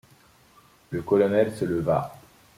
[0.89, 2.11] Le colonel se leva.